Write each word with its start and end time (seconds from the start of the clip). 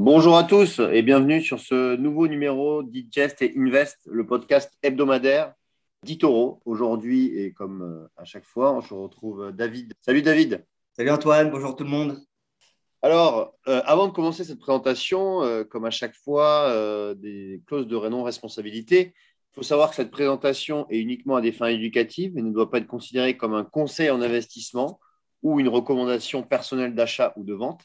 Bonjour 0.00 0.36
à 0.36 0.44
tous 0.44 0.78
et 0.92 1.02
bienvenue 1.02 1.42
sur 1.42 1.58
ce 1.58 1.96
nouveau 1.96 2.28
numéro 2.28 2.84
d'Itgest 2.84 3.42
et 3.42 3.52
Invest, 3.56 3.98
le 4.06 4.24
podcast 4.24 4.72
hebdomadaire 4.84 5.54
d'Itoro. 6.04 6.62
Aujourd'hui, 6.64 7.36
et 7.36 7.52
comme 7.52 7.82
euh, 7.82 8.06
à 8.16 8.24
chaque 8.24 8.44
fois, 8.44 8.80
je 8.88 8.94
retrouve 8.94 9.50
David. 9.50 9.94
Salut 10.00 10.22
David. 10.22 10.64
Salut 10.92 11.10
Antoine, 11.10 11.50
bonjour 11.50 11.74
tout 11.74 11.82
le 11.82 11.90
monde. 11.90 12.20
Alors, 13.02 13.56
euh, 13.66 13.82
avant 13.86 14.06
de 14.06 14.12
commencer 14.12 14.44
cette 14.44 14.60
présentation, 14.60 15.42
euh, 15.42 15.64
comme 15.64 15.84
à 15.84 15.90
chaque 15.90 16.14
fois, 16.14 16.72
des 17.16 17.60
clauses 17.66 17.88
de 17.88 17.96
non-responsabilité. 17.96 19.14
Il 19.50 19.54
faut 19.56 19.62
savoir 19.64 19.90
que 19.90 19.96
cette 19.96 20.12
présentation 20.12 20.88
est 20.90 21.00
uniquement 21.00 21.34
à 21.34 21.40
des 21.40 21.50
fins 21.50 21.66
éducatives 21.66 22.38
et 22.38 22.42
ne 22.42 22.52
doit 22.52 22.70
pas 22.70 22.78
être 22.78 22.86
considérée 22.86 23.36
comme 23.36 23.54
un 23.54 23.64
conseil 23.64 24.10
en 24.10 24.22
investissement 24.22 25.00
ou 25.42 25.58
une 25.58 25.68
recommandation 25.68 26.44
personnelle 26.44 26.94
d'achat 26.94 27.32
ou 27.34 27.42
de 27.42 27.54
vente. 27.54 27.82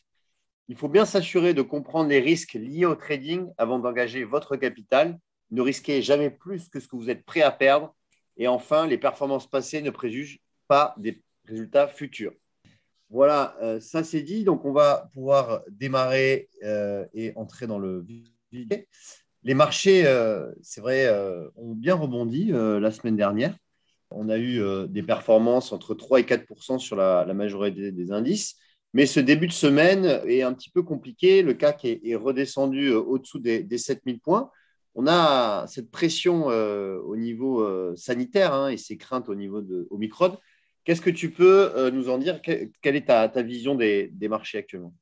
Il 0.70 0.78
faut 0.78 0.88
bien 0.88 1.06
s'assurer 1.06 1.54
de 1.54 1.62
comprendre 1.62 2.10
les 2.10 2.20
risques 2.20 2.54
liés 2.54 2.86
au 2.86 2.96
trading 2.96 3.48
avant 3.58 3.80
d'engager 3.80 4.24
votre 4.24 4.56
capital. 4.56 5.20
Ne 5.52 5.62
risquez 5.62 6.02
jamais 6.02 6.30
plus 6.30 6.70
que 6.70 6.80
ce 6.80 6.88
que 6.88 6.96
vous 6.96 7.10
êtes 7.10 7.26
prêt 7.26 7.42
à 7.42 7.52
perdre. 7.52 7.94
Et 8.38 8.48
enfin, 8.48 8.88
les 8.88 8.98
performances 8.98 9.50
passées 9.50 9.82
ne 9.82 9.92
préjugent 9.92 10.40
pas 10.68 10.96
des 10.98 11.22
résultats 11.46 11.88
futurs. 11.88 12.34
Voilà, 13.10 13.56
euh, 13.62 13.80
ça 13.80 14.04
c'est 14.04 14.24
dit. 14.24 14.44
Donc, 14.44 14.66
on 14.66 14.72
va 14.72 15.10
pouvoir 15.14 15.62
démarrer 15.70 16.50
euh, 16.64 17.06
et 17.14 17.32
entrer 17.36 17.68
dans 17.68 17.78
le 17.78 18.04
vide. 18.52 18.88
Les 19.44 19.54
marchés, 19.54 20.08
euh, 20.08 20.52
c'est 20.64 20.82
vrai, 20.82 21.08
ont 21.56 21.74
bien 21.74 21.96
rebondi 21.96 22.52
la 22.52 22.92
semaine 22.92 23.16
dernière. 23.16 23.56
On 24.10 24.30
a 24.30 24.38
eu 24.38 24.62
des 24.88 25.04
performances 25.04 25.72
entre 25.72 25.94
3 25.94 26.22
et 26.22 26.24
4% 26.24 26.80
sur 26.80 26.96
la, 26.96 27.26
majorité 27.34 27.92
des 27.92 28.12
indices. 28.12 28.56
Mais 28.94 29.08
ce 29.08 29.20
début 29.20 29.48
de 29.48 29.54
semaine 29.54 30.22
est 30.28 30.44
un 30.44 30.54
petit 30.54 30.70
peu 30.70 30.84
compliqué. 30.84 31.42
Le 31.42 31.54
CAC 31.54 31.86
est, 31.86 32.16
redescendu 32.16 32.90
euh, 32.90 33.00
au-dessous 33.00 33.40
des, 33.40 33.78
7000 33.78 34.20
points. 34.20 34.52
On 34.94 35.08
a 35.08 35.66
cette 35.68 35.90
pression 35.90 36.52
euh, 36.52 37.00
au 37.00 37.16
niveau 37.16 37.62
euh, 37.62 37.96
sanitaire 37.96 38.54
hein, 38.54 38.70
et 38.70 38.78
ces 38.78 38.96
craintes 38.98 39.30
au 39.30 39.36
niveau 39.36 39.62
de 39.62 39.88
Omicron. 39.90 40.38
Qu'est-ce 40.84 41.02
que 41.02 41.10
tu 41.10 41.32
peux 41.32 41.90
nous 41.92 42.10
en 42.10 42.18
dire? 42.18 42.42
Quelle 42.42 42.96
est 42.96 43.08
ta, 43.08 43.28
vision 43.42 43.74
des, 43.74 44.12
marchés 44.30 44.58
actuellement? 44.58 44.94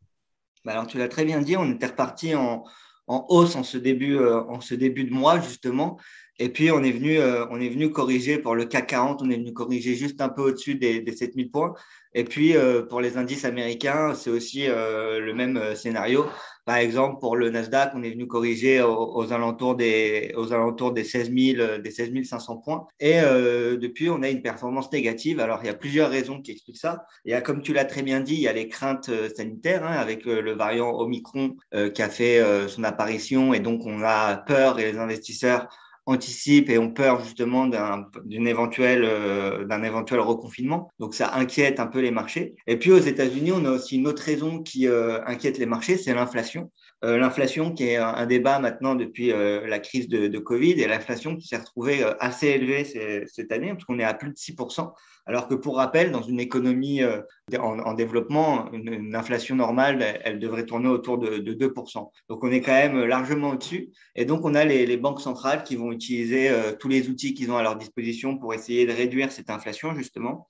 Bah 0.64 0.73
Alors, 0.73 0.86
tu 0.86 1.00
l'as 1.00 1.08
très 1.08 1.26
bien 1.26 1.42
dit, 1.42 1.58
on 1.58 1.72
était 1.72 1.88
reparti 1.88 2.36
en, 2.36 2.64
hausse 3.08 3.55
en 3.55 3.64
ce, 3.64 3.80
début, 3.80 4.20
en 4.20 4.61
ce 4.61 4.76
début 4.76 5.05
de 5.05 5.11
mois, 5.11 5.39
justement. 5.42 6.00
Et 6.38 6.50
puis, 6.50 6.70
on 6.70 6.83
est, 6.83 6.92
venu, 6.92 7.20
on 7.20 7.59
est 7.59 7.70
venu 7.70 7.89
corriger 7.89 8.38
pour 8.38 8.53
le 8.53 8.66
CAC 8.66 8.89
40, 8.89 9.23
on 9.23 9.31
est 9.31 9.38
venu 9.38 9.53
corriger 9.53 9.95
juste 9.95 10.22
un 10.22 10.30
peu 10.30 10.44
au-dessus 10.44 10.76
des, 10.76 11.02
des 11.02 11.14
7000 11.14 11.50
points. 11.50 11.73
Et 12.14 12.26
puis, 12.26 12.58
euh, 12.58 12.84
pour 12.84 13.00
les 13.00 13.17
indices 13.17 13.45
américains, 13.45 14.14
c'est 14.16 14.30
aussi 14.30 14.67
euh, 14.67 15.20
le 15.20 15.34
même 15.34 15.58
euh, 15.58 15.76
scénario. 15.76 16.26
Par 16.66 16.76
exemple, 16.76 17.20
pour 17.20 17.38
le 17.38 17.50
Nasdaq, 17.50 17.94
on 17.95 18.04
est 18.04 18.12
venu 18.12 18.28
corriger 18.28 18.81
aux, 18.81 19.34
alentours 19.34 19.76
des, 19.76 20.32
aux 20.36 20.54
alentours 20.54 20.92
des 20.92 21.04
16 21.04 21.32
000, 21.34 21.78
des 21.80 21.92
16 21.92 22.12
500 22.23 22.58
points. 22.58 22.86
Et 23.00 23.20
depuis, 23.20 24.12
on 24.12 24.22
a 24.22 24.30
une 24.30 24.44
performance 24.44 24.92
négative. 24.92 25.39
Alors, 25.39 25.62
il 25.64 25.66
y 25.66 25.70
a 25.72 25.73
plusieurs 25.73 26.12
raisons 26.12 26.39
qui 26.39 26.52
expliquent 26.52 26.78
ça. 26.78 27.04
Il 27.26 27.32
y 27.32 27.34
a, 27.34 27.42
comme 27.42 27.64
tu 27.64 27.73
l'as 27.73 27.86
très 27.86 28.04
bien 28.04 28.20
dit, 28.20 28.36
il 28.36 28.42
y 28.42 28.48
a 28.48 28.54
les 28.54 28.67
craintes 28.67 29.09
sanitaires 29.36 29.84
hein, 29.84 29.94
avec 29.94 30.26
le 30.26 30.52
variant 30.52 30.92
Omicron 30.92 31.58
qui 31.95 32.02
a 32.04 32.09
fait 32.09 32.39
son 32.67 32.84
apparition. 32.84 33.56
Et 33.56 33.59
donc, 33.59 33.82
on 33.88 34.04
a 34.04 34.38
peur 34.38 34.80
et 34.80 34.92
les 34.92 35.00
investisseurs 35.00 35.67
anticipent 36.06 36.70
et 36.70 36.78
ont 36.78 36.92
peur 36.92 37.24
justement 37.24 37.68
d'un 37.68 38.06
éventuel, 38.46 39.04
euh, 39.04 39.84
éventuel 39.84 40.20
reconfinement. 40.20 40.92
Donc 41.00 41.14
ça 41.14 41.34
inquiète 41.36 41.80
un 41.80 41.88
peu 41.88 42.00
les 42.00 42.12
marchés. 42.12 42.56
Et 42.68 42.78
puis 42.78 42.92
aux 42.92 43.00
États-Unis, 43.00 43.52
on 43.52 43.66
a 43.66 43.72
aussi 43.72 43.98
une 43.98 44.08
autre 44.08 44.24
raison 44.24 44.62
qui 44.62 44.88
euh, 44.88 45.24
inquiète 45.26 45.58
les 45.58 45.66
marchés, 45.66 45.98
c'est 45.98 46.14
l'inflation. 46.14 46.72
Euh, 47.04 47.18
l'inflation 47.18 47.74
qui 47.74 47.86
est 47.86 47.98
un, 47.98 48.26
débat 48.26 48.60
maintenant 48.60 48.96
depuis 48.96 49.30
la 49.30 49.80
crise 49.80 50.08
de, 50.08 50.40
Covid 50.40 50.74
et 50.74 50.88
l'inflation 50.88 51.36
qui 51.36 51.48
s'est 51.48 51.58
retrouvée 51.58 52.04
assez 52.20 52.48
élevée 52.48 52.84
cette 53.28 53.52
année, 53.52 53.70
parce 53.70 53.86
qu'on 53.86 54.00
est 54.00 54.04
à 54.04 54.14
plus 54.14 54.30
de 54.30 54.36
6%. 54.36 54.92
Alors 55.26 55.48
que 55.48 55.54
pour 55.54 55.78
rappel, 55.78 56.11
dans 56.11 56.23
une 56.23 56.40
économie 56.40 57.04
euh, 57.04 57.22
en, 57.60 57.94
développement, 57.94 58.72
une, 58.72 59.16
inflation 59.16 59.56
normale, 59.56 60.20
elle, 60.23 60.40
devrait 60.40 60.66
tourner 60.66 60.88
autour 60.88 61.17
de, 61.17 61.38
2%. 61.40 62.11
Donc 62.30 62.44
on 62.44 62.52
est 62.52 62.61
quand 62.61 62.72
même 62.72 63.04
largement 63.06 63.52
au-dessus. 63.52 63.92
Et 64.16 64.26
donc 64.26 64.44
on 64.45 64.56
a 64.56 64.66
les, 64.66 64.98
banques 64.98 65.22
centrales 65.22 65.64
qui 65.64 65.76
vont 65.76 65.92
utiliser 65.92 66.50
euh, 66.50 66.73
tous 66.73 66.88
les 66.88 67.10
outils 67.10 67.34
qu'ils 67.34 67.52
ont 67.52 67.58
à 67.58 67.64
leur 67.64 67.76
disposition 67.76 68.38
pour 68.38 68.54
essayer 68.54 68.86
de 68.86 68.92
réduire 68.92 69.32
cette 69.32 69.50
inflation, 69.50 69.94
justement. 69.95 70.50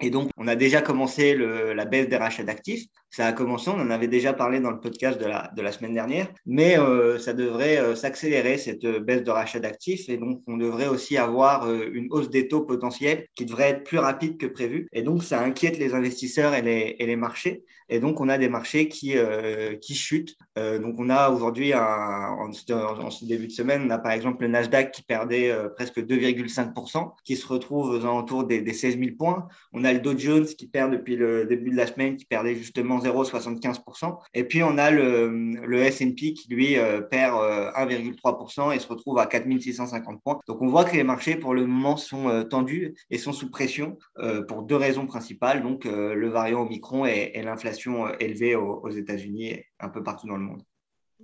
Et 0.00 0.10
donc, 0.10 0.30
on 0.36 0.46
a 0.46 0.56
déjà 0.56 0.82
commencé 0.82 1.34
la 1.34 1.84
baisse 1.86 2.08
des 2.08 2.16
rachats 2.16 2.44
d'actifs. 2.44 2.86
Ça 3.10 3.26
a 3.26 3.32
commencé, 3.32 3.70
on 3.70 3.80
en 3.80 3.90
avait 3.90 4.08
déjà 4.08 4.34
parlé 4.34 4.60
dans 4.60 4.70
le 4.70 4.78
podcast 4.78 5.18
de 5.18 5.24
la, 5.24 5.50
de 5.56 5.62
la 5.62 5.72
semaine 5.72 5.94
dernière, 5.94 6.28
mais 6.44 6.78
euh, 6.78 7.18
ça 7.18 7.32
devrait 7.32 7.78
euh, 7.78 7.94
s'accélérer, 7.94 8.58
cette 8.58 8.84
euh, 8.84 9.00
baisse 9.00 9.22
de 9.22 9.30
rachat 9.30 9.58
d'actifs. 9.58 10.10
Et 10.10 10.18
donc, 10.18 10.42
on 10.46 10.58
devrait 10.58 10.88
aussi 10.88 11.16
avoir 11.16 11.72
une 11.72 12.08
hausse 12.10 12.28
des 12.28 12.46
taux 12.46 12.62
potentiels 12.62 13.26
qui 13.34 13.46
devrait 13.46 13.70
être 13.70 13.84
plus 13.84 13.98
rapide 13.98 14.36
que 14.36 14.44
prévu. 14.44 14.86
Et 14.92 15.00
donc, 15.00 15.22
ça 15.22 15.40
inquiète 15.40 15.78
les 15.78 15.94
investisseurs 15.94 16.52
et 16.52 16.60
les, 16.60 16.96
et 16.98 17.06
les 17.06 17.16
marchés. 17.16 17.64
Et 17.88 18.00
donc, 18.00 18.20
on 18.20 18.28
a 18.28 18.36
des 18.36 18.48
marchés 18.48 18.88
qui, 18.88 19.14
qui 19.80 19.94
chutent. 19.94 20.36
donc, 20.56 20.96
on 20.98 21.08
a 21.08 21.30
aujourd'hui, 21.30 21.72
en, 21.72 22.50
ce 22.52 23.24
début 23.24 23.46
de 23.46 23.52
semaine, 23.52 23.84
on 23.86 23.90
a 23.90 23.98
par 23.98 24.10
exemple 24.10 24.42
le 24.42 24.48
Nasdaq 24.48 24.90
qui 24.90 25.02
perdait 25.02 25.54
presque 25.76 26.00
2,5%, 26.00 27.12
qui 27.24 27.36
se 27.36 27.46
retrouve 27.46 27.90
aux 27.90 28.00
alentours 28.00 28.42
des, 28.42 28.60
des 28.60 28.72
16 28.72 28.98
000 28.98 29.10
points. 29.16 29.46
Le 29.92 30.00
Dow 30.00 30.16
Jones 30.16 30.46
qui 30.46 30.66
perd 30.66 30.92
depuis 30.92 31.16
le 31.16 31.44
début 31.44 31.70
de 31.70 31.76
la 31.76 31.86
semaine, 31.86 32.16
qui 32.16 32.24
perdait 32.24 32.54
justement 32.54 32.98
0,75%. 32.98 34.18
Et 34.34 34.44
puis, 34.44 34.62
on 34.62 34.78
a 34.78 34.90
le, 34.90 35.74
S&P 35.74 36.34
qui, 36.34 36.48
lui, 36.48 36.78
euh, 36.78 37.00
perd 37.00 37.36
1,3% 37.36 38.68
euh, 38.68 38.72
et 38.72 38.78
se 38.78 38.88
retrouve 38.88 39.18
à 39.18 39.26
4650 39.26 40.22
points. 40.22 40.40
Donc, 40.46 40.62
on 40.62 40.68
voit 40.68 40.84
que 40.84 40.96
les 40.96 41.04
marchés, 41.04 41.36
pour 41.36 41.54
le 41.54 41.66
moment, 41.66 41.96
sont 41.96 42.28
euh, 42.28 42.42
tendus 42.42 42.94
et 43.10 43.18
sont 43.18 43.32
sous 43.32 43.50
pression 43.50 43.98
pour 44.48 44.62
deux 44.62 44.76
raisons 44.76 45.06
principales. 45.06 45.62
Donc, 45.62 45.84
le 45.84 46.28
variant 46.28 46.62
Omicron 46.62 47.06
et, 47.06 47.32
et 47.34 47.42
l'inflation 47.42 48.08
élevée 48.18 48.54
aux, 48.54 48.90
États-Unis 48.90 49.46
et 49.48 49.66
un 49.80 49.88
peu 49.88 50.02
partout 50.02 50.26
dans 50.26 50.36
le 50.36 50.42
monde. 50.42 50.62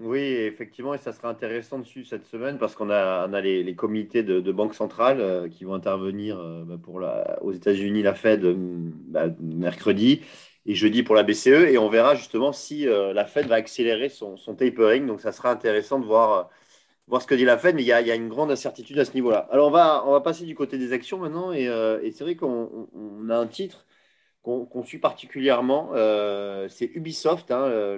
Oui, 0.00 0.20
effectivement, 0.20 0.94
et 0.94 0.98
ça 0.98 1.12
sera 1.12 1.28
intéressant 1.28 1.78
dessus 1.78 2.04
cette 2.04 2.26
semaine 2.26 2.58
parce 2.58 2.74
qu'on 2.74 2.90
a, 2.90 3.40
les, 3.40 3.74
comités 3.76 4.22
de, 4.22 4.40
de 4.40 4.52
banque 4.52 4.74
centrale 4.74 5.48
qui 5.50 5.64
vont 5.64 5.74
intervenir 5.74 6.38
bah, 6.66 6.76
pour 6.82 6.98
la, 6.98 7.38
aux 7.42 7.52
États-Unis, 7.52 8.02
la 8.02 8.14
Fed, 8.14 8.42
bah, 8.42 9.26
mercredi 9.40 10.22
et 10.66 10.74
jeudi 10.74 11.02
pour 11.02 11.14
la 11.14 11.22
BCE. 11.22 11.48
Et 11.48 11.78
on 11.78 11.88
verra 11.88 12.14
justement 12.14 12.52
si 12.52 12.88
euh, 12.88 13.12
la 13.12 13.24
Fed 13.24 13.46
va 13.46 13.56
accélérer 13.56 14.08
son, 14.08 14.36
tapering. 14.56 15.06
Donc, 15.06 15.20
ça 15.20 15.32
sera 15.32 15.50
intéressant 15.50 15.98
de 15.98 16.06
voir, 16.06 16.50
euh, 17.12 17.18
ce 17.20 17.26
que 17.26 17.34
dit 17.34 17.44
la 17.44 17.58
Fed. 17.58 17.74
Mais 17.74 17.82
il 17.82 17.86
y, 17.86 17.92
a, 17.92 18.14
une 18.14 18.28
grande 18.28 18.50
incertitude 18.50 18.98
à 18.98 19.04
ce 19.04 19.14
niveau-là. 19.14 19.48
Alors, 19.50 19.68
on 19.68 19.70
va, 19.70 20.20
passer 20.20 20.44
du 20.44 20.54
côté 20.54 20.78
des 20.78 20.92
actions 20.92 21.18
maintenant. 21.18 21.52
Euh, 21.52 22.00
et 22.02 22.10
c'est 22.12 22.24
vrai 22.24 22.36
qu'on 22.36 22.88
a 23.28 23.36
un 23.36 23.46
titre 23.46 23.86
qu'on 24.42 24.82
suit 24.84 24.98
particulièrement. 24.98 25.90
c'est 26.68 26.90
Ubisoft, 26.94 27.50
hein, 27.50 27.96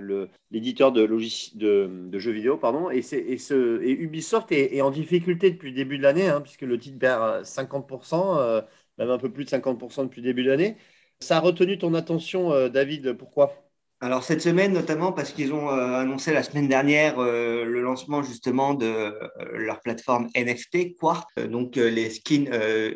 l'éditeur 0.51 0.93
de, 0.93 1.07
de, 1.07 1.91
de, 2.09 2.19
jeux 2.19 2.33
vidéo. 2.33 2.57
Pardon, 2.59 2.91
et, 2.91 2.99
et, 2.99 3.39
ce, 3.39 3.83
et 3.83 3.91
Ubisoft 3.93 4.53
est, 4.53 4.81
en 4.83 4.91
difficulté 4.91 5.51
depuis 5.51 5.71
le 5.71 5.77
début 5.77 5.99
de 5.99 6.03
l'année, 6.03 6.29
hein, 6.29 6.41
puisque 6.41 6.63
le 6.63 6.79
titre 6.79 6.99
perd 6.99 7.45
50%, 7.45 8.63
même 8.99 9.11
un 9.11 9.19
peu 9.19 9.31
plus 9.33 9.45
de 9.45 9.51
50% 9.51 10.05
depuis 10.05 10.21
le 10.21 10.27
début 10.29 10.45
de 10.45 10.51
l'année. 10.51 10.77
Ça 11.21 11.39
a 11.39 11.41
retenu 11.41 11.79
ton 11.79 11.95
attention, 11.95 12.53
euh, 12.53 12.69
David, 12.69 13.15
pourquoi? 13.15 13.64
Alors 14.05 14.23
cette 14.23 14.43
semaine 14.43 14.75
notamment 14.75 15.13
parce 15.13 15.33
qu'ils 15.33 15.55
ont 15.55 15.71
euh, 15.71 16.01
annoncé 16.01 16.31
la 16.31 16.43
semaine 16.43 16.69
dernière 16.69 17.19
euh, 17.19 17.65
le 17.65 17.81
lancement 17.81 18.23
justement 18.23 18.75
de 18.75 19.15
leur 19.55 19.81
plateforme 19.81 20.29
NFT 20.37 20.95
Quark. 20.99 21.27
donc 21.49 21.77
les 21.77 22.11
skins 22.11 22.51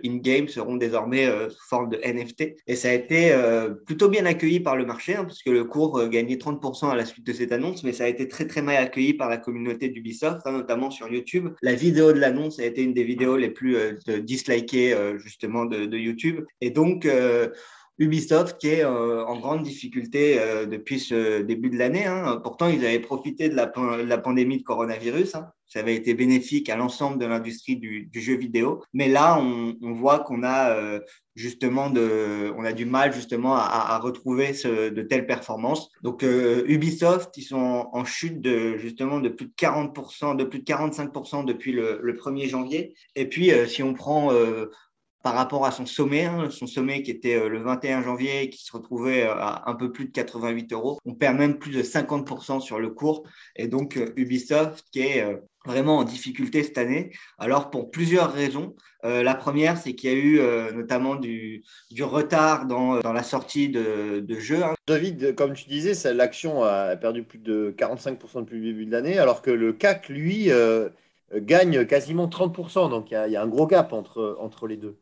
in-game 0.05 0.49
seront 0.49 0.77
désormais 0.77 1.27
sous 1.49 1.69
forme 1.69 1.89
de 1.89 1.99
NFT 2.05 2.57
et 2.67 2.77
ça 2.77 2.91
a 2.91 2.93
été 2.93 3.33
plutôt 3.87 4.09
bien 4.09 4.27
accueilli 4.27 4.61
par 4.61 4.77
le 4.77 4.85
marché 4.85 5.15
hein, 5.15 5.25
parce 5.25 5.43
que 5.43 5.51
le 5.51 5.65
cours 5.65 6.09
gagnait 6.09 6.37
30% 6.37 6.91
à 6.91 6.97
la 6.97 7.07
suite 7.07 7.27
de 7.27 7.33
cette 7.33 7.53
annonce 7.53 7.85
mais 7.85 7.93
ça 7.93 8.05
a 8.05 8.09
été 8.09 8.29
très 8.29 8.47
très 8.47 8.61
mal 8.61 8.77
accueilli 8.77 9.15
par 9.15 9.31
la 9.31 9.39
communauté 9.39 9.89
d'Ubisoft 9.89 10.41
hein, 10.45 10.53
notamment 10.53 10.91
sur 10.91 11.11
YouTube. 11.11 11.49
La 11.63 11.75
vidéo 11.75 12.13
de 12.13 12.19
l'annonce 12.19 12.59
a 12.59 12.65
été 12.65 12.83
une 12.83 12.93
des 12.93 13.05
vidéos 13.05 13.37
les 13.37 13.51
plus 13.51 13.77
dislikées 14.23 14.95
justement 15.17 15.65
de, 15.65 15.97
YouTube 15.97 16.45
et 16.61 16.71
donc 16.71 17.07
Ubisoft 17.99 18.59
qui 18.59 18.69
est 18.69 18.85
euh, 18.85 19.25
en 19.25 19.41
grande 19.41 19.63
difficulté 19.63 20.39
euh, 20.39 20.67
depuis 20.67 21.01
ce 21.01 21.43
début 21.43 21.69
de 21.69 21.77
l'année. 21.77 22.07
Hein. 22.07 22.41
Pourtant, 22.43 22.69
ils 22.69 22.85
avaient 22.85 23.01
profité 23.01 23.49
de 23.49 23.57
la, 23.57 24.19
pandémie 24.19 24.59
de 24.59 24.63
coronavirus. 24.63 25.35
Hein. 25.35 25.51
Ça 25.67 25.81
avait 25.81 25.97
été 25.97 26.15
bénéfique 26.15 26.71
à 26.71 26.77
l'ensemble 26.77 27.19
de 27.19 27.27
l'industrie 27.27 27.77
du, 27.77 28.09
jeu 28.15 28.37
vidéo. 28.37 28.83
Mais 28.95 29.09
là, 29.09 29.39
on, 29.39 29.93
voit 29.93 30.21
qu'on 30.21 30.43
a 30.43 30.71
euh, 30.71 31.01
justement 31.35 31.91
de, 31.91 32.53
on 32.57 32.65
a 32.65 32.73
du 32.73 32.87
mal 32.87 33.13
justement 33.13 33.57
à, 33.57 33.99
retrouver 33.99 34.53
de 34.53 35.03
telles 35.03 35.27
performances. 35.27 35.91
Donc 36.03 36.23
Ubisoft, 36.23 37.37
ils 37.37 37.43
sont 37.43 37.91
en, 37.93 38.05
chute 38.07 38.41
de 38.41 38.79
justement 38.79 39.21
de 39.21 39.29
plus 39.29 39.47
de 39.47 39.53
40%, 39.53 40.37
de 40.37 40.45
plus 40.45 40.61
de 40.61 40.65
45% 40.65 41.45
depuis 41.45 41.73
le, 41.73 42.01
le 42.03 42.13
1er 42.15 42.49
janvier. 42.49 42.95
Et 43.15 43.29
puis, 43.29 43.51
si 43.67 43.83
on 43.83 43.93
prend 43.93 44.31
par 45.23 45.35
rapport 45.35 45.67
à 45.67 45.73
son 45.73 45.87
sommet, 45.87 46.25
hein, 46.25 46.49
son 46.51 46.67
sommet 46.67 47.03
qui 47.03 47.11
était 47.11 47.35
euh, 47.35 47.49
le 47.49 47.61
21 47.61 48.03
janvier 48.03 48.45
et 48.45 48.51
qui 48.51 48.65
se 48.65 48.73
retrouvait 48.73 49.25
euh, 49.27 49.35
à 49.35 49.69
un 49.69 49.75
peu 49.75 49.91
plus 49.91 50.07
de 50.07 50.13
88 50.13 50.73
euros. 50.73 50.99
On 51.05 51.15
perd 51.15 51.37
même 51.37 51.59
plus 51.59 51.73
de 51.73 51.83
50% 51.83 52.61
sur 52.61 52.79
le 52.79 52.91
cours. 52.91 53.25
Et 53.57 53.67
donc 53.67 53.97
euh, 53.97 54.13
Ubisoft 54.17 54.85
qui 54.93 55.01
est 55.01 55.25
vraiment 55.67 55.99
en 55.99 56.05
difficulté 56.05 56.63
cette 56.63 56.79
année. 56.79 57.11
Alors 57.39 57.71
pour 57.71 57.91
plusieurs 57.91 58.33
raisons. 58.33 58.75
la 59.03 59.35
première, 59.35 59.77
c'est 59.77 59.95
qu'il 59.95 60.11
y 60.11 60.15
a 60.15 60.17
eu 60.17 60.41
notamment 60.75 61.17
du, 61.17 61.63
retard 62.01 62.67
dans, 62.67 62.95
la 63.13 63.23
sortie 63.23 63.69
de, 63.69 64.25
jeux. 64.39 64.63
Hein. 64.65 64.75
David, 64.87 65.35
comme 65.35 65.53
tu 65.53 65.69
disais, 65.69 66.15
l'action 66.15 66.63
a 66.63 66.97
perdu 66.97 67.23
plus 67.23 67.39
de 67.39 67.75
45% 67.77 68.41
depuis 68.41 68.59
le 68.59 68.65
début 68.65 68.87
de 68.87 68.93
l'année, 68.93 69.19
alors 69.19 69.43
que 69.43 69.51
le 69.51 69.75
CAC, 69.75 70.09
lui, 70.09 70.51
gagne 71.35 71.85
quasiment 71.85 72.29
30%. 72.29 72.89
Donc 72.89 73.11
il 73.11 73.31
y, 73.31 73.37
a 73.37 73.43
un 73.43 73.49
gros 73.49 73.67
gap 73.67 73.93
entre, 73.93 74.39
entre 74.41 74.69
les 74.69 74.79
deux. 74.79 74.97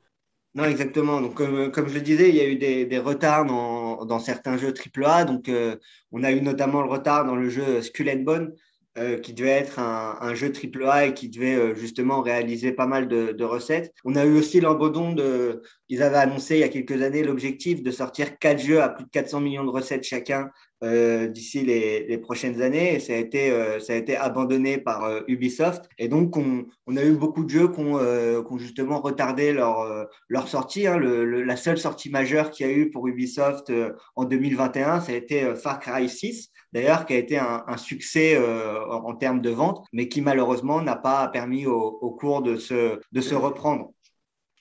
Non, 0.57 0.65
exactement. 0.65 1.21
Donc, 1.21 1.35
comme, 1.35 1.89
je 1.89 1.95
le 1.95 2.01
disais, 2.01 2.31
il 2.31 2.35
y 2.35 2.41
a 2.41 2.49
eu 2.49 2.57
des, 2.57 2.99
retards 2.99 3.45
dans, 3.45 4.19
certains 4.19 4.57
jeux 4.57 4.73
AAA. 4.73 5.27
Donc, 5.27 5.51
euh, 5.51 5.77
on 6.13 6.25
a 6.25 6.33
eu 6.33 6.41
notamment 6.41 6.81
le 6.81 6.89
retard 6.89 7.27
dans 7.27 7.37
le 7.37 7.51
jeu 7.51 7.83
Skull 7.83 8.25
Bone, 8.25 8.55
euh, 8.97 9.19
qui 9.19 9.35
devait 9.35 9.51
être 9.51 9.79
un, 9.79 10.35
jeu 10.35 10.51
AAA 10.51 11.09
et 11.09 11.15
qui 11.15 11.29
devait 11.29 11.57
euh, 11.57 11.75
justement 11.75 12.23
réaliser 12.23 12.73
pas 12.73 12.87
mal 12.87 13.07
de, 13.07 13.45
recettes. 13.45 13.93
On 14.07 14.17
a 14.17 14.25
eu 14.25 14.39
aussi 14.39 14.59
l'abandon 14.61 15.13
de. 15.13 15.61
Ils 15.89 16.03
avaient 16.03 16.17
annoncé 16.17 16.57
il 16.57 16.61
y 16.61 16.65
a 16.65 16.69
quelques 16.69 17.03
années 17.03 17.23
l'objectif 17.23 17.83
de 17.83 17.91
sortir 17.91 18.39
quatre 18.39 18.61
jeux 18.61 18.83
à 18.83 18.89
plus 18.89 19.05
de 19.05 19.11
400 19.11 19.41
millions 19.41 19.65
de 19.65 19.71
recettes 19.71 20.05
chacun 20.05 20.51
euh, 20.85 21.29
d'ici 21.29 21.63
les, 21.63 22.19
prochaines 22.19 22.61
années. 22.61 22.95
Et 22.95 23.01
ça 23.01 23.13
a 23.13 23.17
été, 23.17 23.53
ça 23.81 23.93
a 23.93 23.97
été 23.97 24.17
abandonné 24.17 24.79
par 24.79 25.23
Ubisoft. 25.29 25.89
Et 25.99 26.09
donc, 26.09 26.37
on, 26.37 26.97
a 26.97 27.05
eu 27.05 27.13
beaucoup 27.13 27.45
de 27.45 27.51
jeux 27.51 27.69
qui 27.69 27.81
ont, 27.81 28.59
justement 28.59 29.01
retardé 29.01 29.53
leur, 29.53 30.09
leur 30.29 30.49
sortie. 30.49 30.87
Hein. 30.87 30.99
la 30.99 31.57
seule 31.57 31.79
sortie 31.79 32.11
majeure 32.11 32.51
qu'il 32.51 32.67
y 32.67 32.71
a 32.71 32.73
eu 32.73 32.91
pour 32.91 33.07
Ubisoft 33.07 33.73
en 34.17 34.25
2021, 34.25 35.01
ça 35.01 35.13
a 35.13 35.15
été 35.15 35.55
Far 35.55 35.81
Cry 35.81 36.09
6 36.09 36.51
d'ailleurs, 36.77 37.07
qui 37.07 37.15
a 37.15 37.17
été 37.17 37.39
un, 37.39 37.77
succès 37.79 38.37
euh, 38.37 38.87
en 38.87 39.15
termes 39.15 39.41
de 39.41 39.51
vente, 39.51 39.87
mais 39.93 40.09
qui 40.09 40.21
malheureusement 40.21 40.83
n'a 40.83 40.97
pas 40.97 41.27
permis 41.29 41.67
au, 41.67 42.11
cours 42.19 42.43
de 42.43 42.57
se, 42.57 43.01
de 43.13 43.21
se 43.21 43.35
reprendre. 43.35 43.93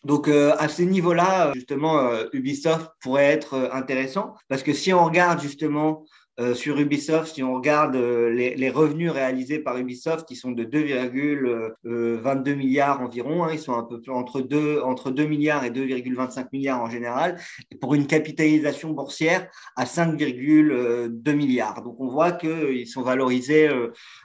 Donc 0.05 0.27
euh, 0.27 0.53
à 0.59 0.67
ce 0.67 0.83
niveau-là, 0.83 1.51
justement, 1.55 1.97
euh, 1.97 2.25
Ubisoft 2.31 2.91
pourrait 3.01 3.25
être 3.25 3.69
intéressant 3.73 4.35
parce 4.47 4.63
que 4.63 4.71
si 4.71 4.93
on 4.93 5.03
regarde 5.03 5.41
justement 5.41 6.05
euh, 6.37 6.53
sur 6.53 6.77
Ubisoft, 6.77 7.33
si 7.33 7.43
on 7.43 7.53
regarde 7.53 7.95
euh, 7.95 8.29
les, 8.29 8.69
revenus 8.69 9.09
réalisés 9.09 9.59
par 9.59 9.77
Ubisoft, 9.77 10.27
qui 10.27 10.35
sont 10.35 10.51
de 10.51 10.65
2,22 10.65 11.79
euh, 11.85 12.55
milliards 12.55 12.99
environ, 12.99 13.45
hein, 13.45 13.51
ils 13.53 13.59
sont 13.59 13.73
un 13.73 13.83
peu 13.83 14.01
entre 14.11 14.41
2, 14.41 14.81
entre 14.81 15.11
2 15.11 15.25
milliards 15.27 15.63
et 15.63 15.69
2,25 15.69 16.47
milliards 16.51 16.81
en 16.81 16.89
général, 16.89 17.39
pour 17.79 17.95
une 17.95 18.05
capitalisation 18.05 18.89
boursière 18.89 19.47
à 19.77 19.85
5,2 19.85 21.33
milliards. 21.33 21.81
Donc 21.83 22.01
on 22.01 22.09
voit 22.09 22.33
qu'ils 22.33 22.87
sont 22.87 23.01
valorisés 23.01 23.69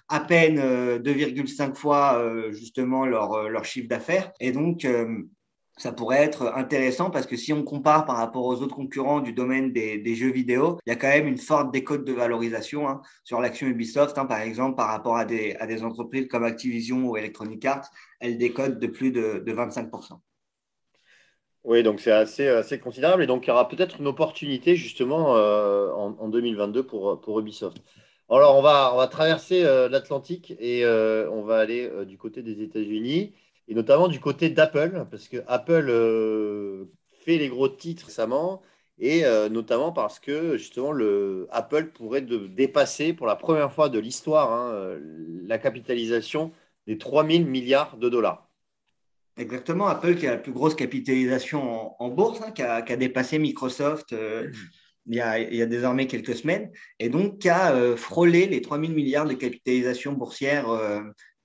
à 0.09 0.19
peine 0.19 0.59
2,5 0.99 1.77
fois 1.77 2.21
justement 2.51 3.07
leur, 3.07 3.49
leur 3.49 3.65
chiffre 3.65 3.89
d'affaires. 3.89 4.33
Et 4.41 4.51
donc, 4.51 4.85
ça 5.81 5.93
pourrait 5.93 6.23
être 6.23 6.53
intéressant 6.55 7.11
parce 7.11 7.27
que 7.27 7.37
si 7.37 7.55
on 7.55 7.63
compare 7.63 8.05
par 8.05 8.17
rapport 8.17 8.45
aux 8.45 8.61
autres 8.61 8.75
concurrents 8.75 9.21
du 9.21 9.33
domaine 9.33 9.73
des, 9.73 10.15
jeux 10.15 10.31
vidéo, 10.31 10.79
il 10.85 10.91
y 10.91 10.93
a 10.93 10.97
quand 10.97 11.09
même 11.09 11.27
une 11.27 11.39
forte 11.39 11.73
décote 11.73 12.05
de 12.05 12.13
valorisation 12.13 12.87
hein, 12.87 13.01
sur 13.25 13.41
l'action 13.41 13.67
Ubisoft, 13.67 14.19
hein, 14.19 14.27
par 14.27 14.41
exemple, 14.41 14.77
par 14.77 14.89
rapport 14.89 15.17
à 15.17 15.25
des, 15.25 15.57
entreprises 15.83 16.29
comme 16.29 16.45
Activision 16.45 17.09
ou 17.09 17.17
Electronic 17.17 17.65
Arts, 17.65 17.89
elle 18.21 18.37
décote 18.37 18.79
de 18.79 18.87
plus 18.87 19.11
de, 19.11 19.43
25%. 19.47 20.19
Oui, 21.65 21.83
donc 21.83 22.01
c'est 22.01 22.13
assez, 22.13 22.79
considérable 22.79 23.23
et 23.23 23.27
donc 23.27 23.47
il 23.47 23.49
y 23.49 23.51
aura 23.51 23.69
peut-être 23.69 24.01
une 24.01 24.07
opportunité 24.07 24.77
justement 24.77 25.37
euh, 25.37 25.91
en, 25.93 26.29
2022 26.29 26.83
pour, 26.83 27.41
Ubisoft. 27.41 27.79
Alors 28.29 28.57
on 28.57 28.63
va, 28.63 28.93
on 28.93 28.99
va 28.99 29.09
traverser 29.09 29.65
euh, 29.65 29.89
l'Atlantique 29.89 30.55
et 30.59 30.85
euh, 30.85 31.29
on 31.31 31.43
va 31.43 31.59
aller 31.59 31.91
du 32.07 32.19
côté 32.19 32.43
des 32.43 32.63
États-Unis 32.63 33.33
et 33.69 33.75
notamment 33.75 34.09
du 34.09 34.21
côté 34.21 34.51
d'Apple, 34.51 35.07
parce 35.11 35.29
que 35.29 35.39
Apple 35.47 35.87
euh, 35.89 36.87
fait 37.25 37.39
les 37.39 37.49
gros 37.49 37.69
titres 37.69 38.07
récemment, 38.07 38.63
et 38.99 39.25
euh, 39.25 39.49
notamment 39.49 39.93
parce 39.93 40.19
que 40.19 40.57
justement 40.57 40.93
le 40.93 41.47
Apple 41.51 41.87
pourrait 41.93 42.21
dépasser 42.21 43.15
pour 43.15 43.27
la 43.27 43.37
première 43.37 43.73
fois 43.73 43.89
de 43.89 43.99
l'histoire 43.99 44.53
hein, 44.53 44.99
la 45.45 45.59
capitalisation 45.59 46.53
des 46.87 46.99
3000 46.99 47.47
milliards 47.47 47.97
de 47.97 48.09
dollars. 48.09 48.51
Exactement, 49.37 49.87
Apple 49.87 50.17
qui 50.17 50.27
a 50.27 50.33
la 50.33 50.39
plus 50.39 50.53
grosse 50.53 50.75
capitalisation 50.75 51.95
en, 52.03 52.09
bourse, 52.09 52.43
hein, 52.43 52.51
qui, 52.51 52.63
a, 52.63 52.83
dépassé 52.83 53.39
Microsoft 53.39 54.13
euh, 54.13 54.51
il, 55.07 55.15
y 55.15 55.21
a, 55.21 55.39
il, 55.39 55.55
y 55.55 55.63
a, 55.63 55.67
désormais 55.67 56.07
quelques 56.07 56.35
semaines, 56.35 56.71
et 56.99 57.09
donc 57.09 57.39
qui 57.39 57.49
a 57.49 57.97
frôlé 57.97 58.47
les 58.47 58.61
3000 58.61 58.93
milliards 58.93 59.27
de 59.27 59.35
capitalisation 59.35 60.13
boursière 60.13 60.67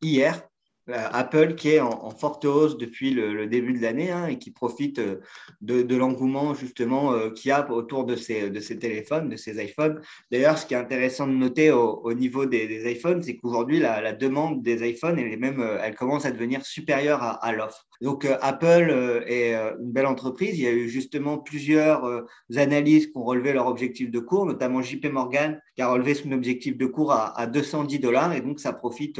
hier. 0.01 0.45
Euh, 0.89 1.07
Apple 1.11 1.55
qui 1.55 1.69
est 1.69 1.79
en, 1.79 2.11
forte 2.11 2.45
hausse 2.45 2.77
depuis 2.77 3.11
le, 3.11 3.47
début 3.47 3.73
de 3.73 3.81
l'année 3.81 4.11
hein, 4.11 4.27
et 4.27 4.37
qui 4.37 4.51
profite 4.51 4.99
euh, 4.99 5.19
de, 5.61 5.95
l'engouement 5.95 6.53
justement 6.53 7.11
euh, 7.11 7.31
qu'il 7.31 7.49
y 7.49 7.51
a 7.51 7.67
autour 7.71 8.05
de 8.05 8.15
ces, 8.15 8.51
téléphones, 8.79 9.29
de 9.29 9.35
ces 9.35 9.63
iPhones. 9.63 9.99
D'ailleurs, 10.31 10.59
ce 10.59 10.65
qui 10.67 10.75
est 10.75 10.77
intéressant 10.77 11.25
de 11.25 11.33
noter 11.33 11.71
au, 11.71 12.13
niveau 12.13 12.45
des, 12.45 12.91
iPhones, 12.91 13.23
c'est 13.23 13.35
qu'aujourd'hui, 13.37 13.79
la, 13.79 14.13
demande 14.13 14.61
des 14.61 14.87
iPhones, 14.87 15.17
elle, 15.17 15.33
est 15.33 15.37
même, 15.37 15.65
elle 15.81 15.95
commence 15.95 16.25
à 16.25 16.31
devenir 16.31 16.63
supérieure 16.63 17.21
à, 17.21 17.51
l'offre. 17.51 17.87
Donc, 18.01 18.27
Apple 18.41 19.23
est 19.27 19.53
une 19.53 19.91
belle 19.91 20.05
entreprise. 20.05 20.57
Il 20.57 20.63
y 20.63 20.67
a 20.67 20.71
eu 20.71 20.89
justement 20.89 21.37
plusieurs 21.37 22.25
analyses 22.55 23.07
qui 23.07 23.17
ont 23.17 23.23
relevé 23.23 23.53
leur 23.53 23.67
objectif 23.67 24.11
de 24.11 24.19
cours, 24.19 24.45
notamment 24.45 24.81
JP 24.81 25.05
Morgan 25.11 25.61
qui 25.75 25.81
a 25.81 25.89
relevé 25.89 26.13
son 26.13 26.31
objectif 26.31 26.77
de 26.77 26.85
cours 26.85 27.11
à, 27.11 27.37
à 27.39 27.47
210 27.47 27.99
dollars 27.99 28.33
et 28.33 28.41
donc 28.41 28.59
ça 28.59 28.73
profite 28.73 29.19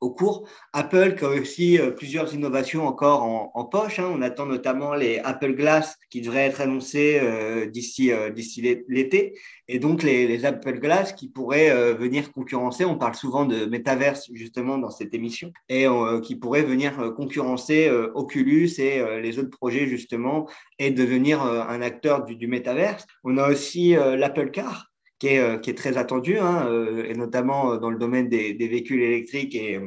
au 0.00 0.10
cours. 0.10 0.48
Apple 0.72 1.14
qui 1.14 1.24
a 1.24 1.28
aussi 1.28 1.78
euh, 1.78 1.90
plusieurs 1.90 2.34
innovations 2.34 2.86
encore 2.86 3.22
en, 3.22 3.64
poche. 3.64 3.98
Hein. 3.98 4.10
On 4.12 4.22
attend 4.22 4.46
notamment 4.46 4.94
les 4.94 5.18
Apple 5.18 5.54
Glass 5.54 5.96
qui 6.08 6.22
devraient 6.22 6.46
être 6.46 6.60
annoncés 6.60 7.18
euh, 7.22 7.66
d'ici 7.66 8.10
euh, 8.10 8.30
d'ici 8.30 8.62
l'été. 8.88 9.38
Et 9.68 9.78
donc 9.78 10.02
les, 10.02 10.44
Apple 10.44 10.80
Glass 10.80 11.12
qui 11.12 11.28
pourraient 11.28 11.94
venir 11.94 12.32
concurrencer. 12.32 12.84
On 12.84 12.96
parle 12.96 13.14
souvent 13.14 13.44
de 13.44 13.66
métaverse 13.66 14.30
justement 14.32 14.78
dans 14.78 14.90
cette 14.90 15.14
émission 15.14 15.52
et 15.68 15.86
qui 16.24 16.34
pourraient 16.34 16.62
venir 16.62 17.14
concurrencer 17.14 17.90
Oculus 18.14 18.70
et 18.78 19.20
les 19.20 19.38
autres 19.38 19.50
projets 19.50 19.86
justement 19.86 20.48
et 20.78 20.90
devenir 20.90 21.42
un 21.42 21.80
acteur 21.82 22.24
du, 22.24 22.36
du 22.36 22.46
métaverse. 22.46 23.06
On 23.24 23.38
a 23.38 23.48
aussi 23.48 23.90
l'Apple 23.92 24.50
Car 24.50 24.90
euh, 25.24 25.58
qui 25.58 25.70
est, 25.70 25.74
très 25.74 25.98
attendu, 25.98 26.38
hein, 26.38 26.66
euh, 26.66 27.04
et 27.04 27.14
notamment 27.14 27.72
euh, 27.72 27.78
dans 27.78 27.90
le 27.90 27.98
domaine 27.98 28.30
des 28.30 28.54
véhicules 28.54 29.02
électriques 29.02 29.54
et 29.54 29.78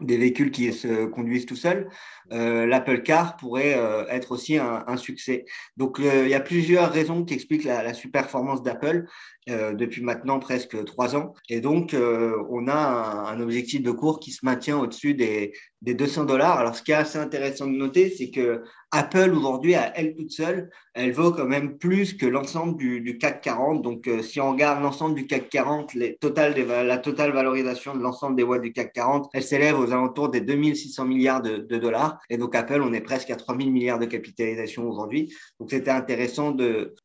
des 0.00 0.16
véhicules 0.16 0.50
qui 0.50 0.72
se 0.72 1.06
conduisent 1.06 1.46
tout 1.46 1.56
seuls, 1.56 1.88
l'Apple 2.30 3.02
Car 3.02 3.36
pourrait 3.36 3.76
être 4.08 4.32
aussi 4.32 4.56
un, 4.56 4.96
succès. 4.96 5.44
Donc, 5.76 5.98
il 6.00 6.28
y 6.28 6.34
a 6.34 6.40
plusieurs 6.40 6.92
raisons 6.92 7.24
qui 7.24 7.34
expliquent 7.34 7.64
la, 7.64 7.82
la 7.82 7.92
super 7.92 8.22
performance 8.22 8.62
d'Apple 8.62 9.06
depuis 9.48 10.02
maintenant 10.02 10.38
presque 10.38 10.84
trois 10.84 11.16
ans. 11.16 11.34
Et 11.48 11.60
donc, 11.60 11.94
on 11.94 12.68
a 12.68 12.74
un, 12.74 13.24
un, 13.26 13.40
objectif 13.40 13.82
de 13.82 13.90
cours 13.90 14.20
qui 14.20 14.30
se 14.30 14.44
maintient 14.44 14.78
au-dessus 14.78 15.14
des, 15.14 15.52
des 15.82 15.94
200 15.94 16.24
dollars. 16.24 16.58
Alors, 16.58 16.74
ce 16.74 16.82
qui 16.82 16.92
est 16.92 16.94
assez 16.94 17.18
intéressant 17.18 17.66
de 17.66 17.72
noter, 17.72 18.10
c'est 18.10 18.30
que 18.30 18.62
Apple, 18.92 19.32
aujourd'hui, 19.36 19.76
à 19.76 19.96
elle 19.96 20.16
toute 20.16 20.32
seule, 20.32 20.68
elle 20.94 21.12
vaut 21.12 21.30
quand 21.30 21.46
même 21.46 21.78
plus 21.78 22.14
que 22.14 22.26
l'ensemble 22.26 22.76
du, 22.76 23.18
CAC 23.18 23.40
40. 23.40 23.82
Donc, 23.82 24.08
euh, 24.08 24.20
si 24.20 24.40
on 24.40 24.50
regarde 24.50 24.82
l'ensemble 24.82 25.14
du 25.14 25.28
CAC 25.28 25.48
40, 25.48 25.94
les 25.94 26.18
la 26.20 26.98
totale 26.98 27.32
valorisation 27.32 27.96
de 27.96 28.02
l'ensemble 28.02 28.34
des 28.34 28.44
boîtes 28.44 28.62
du 28.62 28.72
CAC 28.72 28.92
40, 28.92 29.30
elle 29.32 29.44
s'élève 29.44 29.78
aux 29.78 29.92
alentours 29.92 30.28
des 30.28 30.40
2600 30.40 31.04
milliards 31.04 31.40
de, 31.40 31.58
dollars. 31.78 32.18
Et 32.30 32.36
donc, 32.36 32.56
Apple, 32.56 32.82
on 32.82 32.92
est 32.92 33.00
presque 33.00 33.30
à 33.30 33.36
3000 33.36 33.70
milliards 33.70 34.00
de 34.00 34.06
capitalisation 34.06 34.88
aujourd'hui. 34.88 35.32
Donc, 35.60 35.70
c'était 35.70 35.92
intéressant 35.92 36.50
de, 36.50 36.96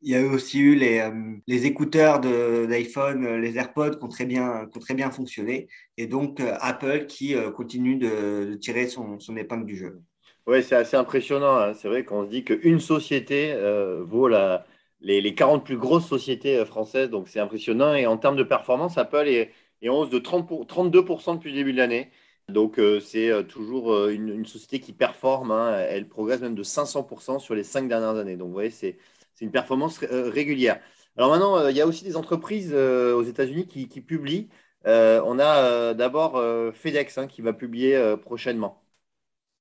il 0.00 0.12
y 0.12 0.14
a 0.14 0.24
aussi 0.24 0.60
eu 0.60 0.76
les, 0.76 1.00
euh, 1.00 1.40
écouteurs 1.48 2.20
d'iPhone, 2.20 3.24
euh, 3.26 3.38
les 3.40 3.56
AirPods 3.56 3.98
qui 3.98 4.04
ont 4.04 4.08
très 4.08 4.26
bien, 4.26 4.68
qui 4.70 4.78
ont 4.78 4.80
très 4.80 4.94
bien 4.94 5.10
fonctionné. 5.10 5.66
Et 5.96 6.06
donc, 6.06 6.40
Apple 6.60 7.06
qui 7.06 7.34
continue 7.56 7.96
de, 7.96 8.54
tirer 8.60 8.86
son, 8.86 9.18
épingle 9.36 9.66
du 9.66 9.76
jeu. 9.76 10.00
Oui, 10.46 10.62
c'est 10.62 10.74
assez 10.74 10.96
impressionnant. 10.96 11.56
Hein. 11.56 11.74
C'est 11.74 11.88
vrai 11.88 12.04
qu'on 12.04 12.24
se 12.24 12.30
dit 12.30 12.44
qu'une 12.44 12.80
société 12.80 13.54
vaut 14.00 14.28
la, 14.28 14.66
les, 15.00 15.20
les, 15.20 15.34
40 15.34 15.64
plus 15.64 15.76
grosses 15.76 16.06
sociétés 16.06 16.64
françaises. 16.64 17.10
Donc, 17.10 17.28
c'est 17.28 17.40
impressionnant. 17.40 17.94
Et 17.94 18.06
en 18.06 18.16
termes 18.18 18.36
de 18.36 18.42
performance, 18.42 18.98
Apple 18.98 19.28
est, 19.28 19.52
est 19.82 19.88
en 19.88 19.98
hausse 19.98 20.10
de 20.10 20.18
30 20.18 20.50
32% 20.68 21.36
depuis 21.36 21.50
le 21.50 21.56
début 21.56 21.72
de 21.72 21.78
l'année. 21.78 22.10
Donc, 22.48 22.80
c'est 23.00 23.30
toujours 23.48 24.08
une, 24.08 24.44
société 24.44 24.80
qui 24.80 24.92
performe. 24.92 25.52
Hein. 25.52 25.78
Elle 25.88 26.08
progresse 26.08 26.40
même 26.40 26.56
de 26.56 26.64
500% 26.64 27.38
sur 27.38 27.54
les 27.54 27.64
cinq 27.64 27.88
dernières 27.88 28.16
années. 28.16 28.36
Donc, 28.36 28.48
vous 28.48 28.54
voyez, 28.54 28.70
c'est 28.70 28.96
une 29.42 29.50
performance 29.50 30.02
euh, 30.04 30.30
régulière. 30.30 30.80
Alors 31.16 31.30
maintenant, 31.30 31.58
euh, 31.58 31.70
il 31.70 31.76
y 31.76 31.80
a 31.80 31.86
aussi 31.86 32.04
des 32.04 32.16
entreprises 32.16 32.72
euh, 32.72 33.14
aux 33.14 33.24
États-Unis 33.24 33.66
qui, 33.66 34.00
publient. 34.00 34.48
on 34.84 35.38
a 35.38 35.94
d'abord 35.94 36.42
FedEx 36.74 37.18
hein, 37.18 37.26
qui 37.26 37.42
va 37.42 37.52
publier 37.52 38.16
prochainement. 38.22 38.81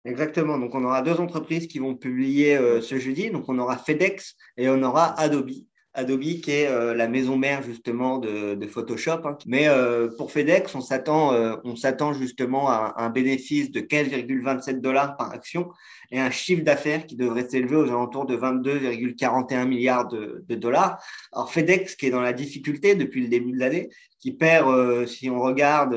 Exactement. 0.03 0.58
Donc, 0.58 0.74
on 0.74 0.84
aura 0.84 1.01
deux 1.01 1.20
entreprises 1.20 1.67
qui 1.67 1.79
vont 1.79 1.96
publier 1.96 2.58
ce 2.81 2.98
jeudi. 2.98 3.29
Donc, 3.29 3.48
on 3.50 3.60
aura 3.60 3.77
FedEx 3.77 4.36
et 4.58 4.70
on 4.70 4.81
aura 4.81 5.20
Adobe. 5.20 5.51
Adobe 5.93 6.21
qui 6.21 6.51
est 6.51 6.67
euh, 6.67 6.93
la 6.93 7.07
maison 7.07 7.38
mère 7.38 7.63
justement 7.63 8.17
de, 8.17 8.57
Photoshop. 8.67 9.21
Hein. 9.25 9.38
Mais 9.45 9.67
euh, 9.67 10.10
pour 10.17 10.31
FedEx, 10.31 10.74
on 10.74 10.81
s'attend, 10.81 11.33
euh, 11.33 11.55
on 11.65 11.75
s'attend 11.75 12.13
justement 12.13 12.69
à 12.69 12.93
un 12.98 13.10
bénéfice 13.10 13.71
de 13.71 13.81
15,27 13.81 14.79
dollars 14.79 15.17
par 15.17 15.31
action 15.31 15.69
et 16.12 16.19
un 16.19 16.31
chiffre 16.31 16.63
d'affaires 16.63 17.05
qui 17.05 17.15
devrait 17.15 17.48
s'élever 17.48 17.75
aux 17.75 17.88
alentours 17.88 18.25
de 18.25 18.38
22,41 18.38 19.65
milliards 19.65 20.07
de, 20.07 20.43
dollars. 20.55 21.01
Alors 21.33 21.51
FedEx 21.51 21.95
qui 21.95 22.07
est 22.07 22.12
dans 22.12 22.21
la 22.21 22.33
difficulté 22.33 22.95
depuis 22.95 23.21
le 23.21 23.27
début 23.27 23.51
de 23.51 23.60
l'année, 23.60 23.89
qui 24.19 24.33
perd, 24.33 25.07
si 25.07 25.29
on 25.29 25.39
regarde 25.39 25.95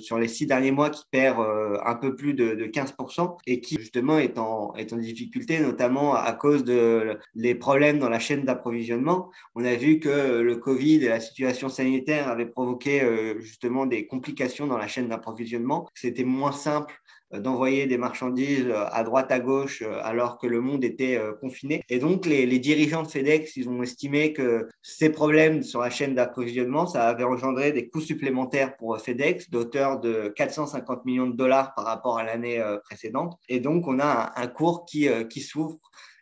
sur 0.00 0.18
les 0.18 0.26
six 0.26 0.46
derniers 0.46 0.72
mois, 0.72 0.90
qui 0.90 1.04
perd 1.10 1.38
un 1.84 1.94
peu 1.94 2.16
plus 2.16 2.34
de, 2.34 2.54
de, 2.54 2.64
15% 2.64 3.36
et 3.46 3.60
qui 3.60 3.76
justement 3.76 4.18
est 4.18 4.38
en, 4.38 4.74
est 4.74 4.92
en 4.92 4.96
difficulté, 4.96 5.60
notamment 5.60 6.14
à 6.14 6.32
cause 6.32 6.64
de 6.64 7.18
les 7.34 7.54
problèmes 7.54 7.98
dans 7.98 8.08
la 8.08 8.18
chaîne 8.18 8.44
d'approvisionnement. 8.44 8.97
On 9.54 9.64
a 9.64 9.74
vu 9.74 10.00
que 10.00 10.40
le 10.40 10.56
Covid 10.56 11.04
et 11.04 11.08
la 11.08 11.20
situation 11.20 11.68
sanitaire 11.68 12.28
avaient 12.28 12.46
provoqué 12.46 13.02
justement 13.38 13.86
des 13.86 14.06
complications 14.06 14.66
dans 14.66 14.78
la 14.78 14.86
chaîne 14.86 15.08
d'approvisionnement. 15.08 15.88
C'était 15.94 16.24
moins 16.24 16.52
simple 16.52 17.00
euh, 17.34 17.40
d'envoyer 17.40 17.86
des 17.86 17.98
marchandises 17.98 18.66
euh, 18.68 18.86
à 18.90 19.02
droite 19.02 19.30
à 19.30 19.38
gauche 19.38 19.82
euh, 19.82 20.00
alors 20.02 20.38
que 20.38 20.46
le 20.46 20.62
monde 20.62 20.82
était 20.82 21.20
confiné. 21.40 21.82
Et 21.88 21.98
donc 21.98 22.24
les, 22.24 22.46
dirigeants 22.58 23.02
de 23.02 23.08
FedEx, 23.08 23.56
ils 23.56 23.68
ont 23.68 23.82
estimé 23.82 24.32
que 24.32 24.66
ces 24.82 25.10
problèmes 25.10 25.62
sur 25.62 25.80
la 25.80 25.90
chaîne 25.90 26.14
d'approvisionnement, 26.14 26.86
ça 26.86 27.06
avait 27.06 27.24
engendré 27.24 27.72
des 27.72 27.88
coûts 27.88 28.00
supplémentaires 28.00 28.76
pour 28.76 28.98
FedEx 28.98 29.50
d'auteur 29.50 30.00
de 30.00 30.32
450 30.36 31.04
millions 31.04 31.26
de 31.26 31.36
dollars 31.36 31.74
par 31.74 31.84
rapport 31.84 32.18
à 32.18 32.24
l'année 32.24 32.62
précédente. 32.84 33.38
Et 33.48 33.60
donc 33.60 33.86
on 33.86 34.00
a 34.00 34.32
un, 34.36 34.46
cours 34.46 34.84
qui, 34.86 35.08
qui 35.30 35.40
souffre 35.40 35.78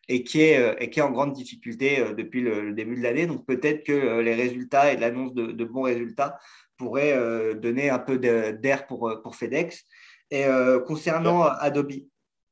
et 0.09 0.23
qui 0.23 0.43
est, 0.43 0.77
et 0.81 0.91
qui 0.91 1.01
est 1.01 1.03
en 1.03 1.11
grande 1.11 1.33
difficulté 1.33 2.05
depuis 2.17 2.41
le, 2.41 2.73
début 2.73 2.97
de 2.97 3.03
l'année. 3.03 3.27
Donc 3.27 3.45
peut-être 3.45 3.85
que 3.85 4.21
les 4.21 4.35
résultats 4.35 4.93
et 4.93 4.97
l'annonce 4.97 5.35
de, 5.35 5.47
de, 5.47 5.65
bons 5.65 5.83
résultats 5.83 6.39
pourraient 6.77 7.55
donner 7.57 7.91
un 7.91 7.99
peu 7.99 8.19
d'air 8.19 8.87
pour, 8.87 9.21
pour 9.23 9.35
FedEx. 9.35 9.85
Et 10.31 10.45
euh, 10.45 10.81
concernant 10.81 11.43
Adobe. 11.43 11.93